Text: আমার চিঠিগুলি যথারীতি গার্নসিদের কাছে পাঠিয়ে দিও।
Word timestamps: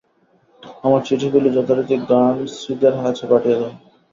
আমার 0.83 1.01
চিঠিগুলি 1.07 1.49
যথারীতি 1.51 1.95
গার্নসিদের 2.09 2.93
কাছে 2.97 3.23
পাঠিয়ে 3.31 3.57
দিও। 3.59 3.71